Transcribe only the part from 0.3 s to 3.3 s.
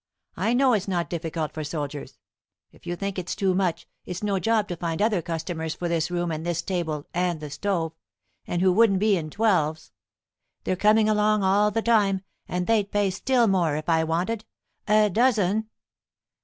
I know it's not difficult for soldiers. If you think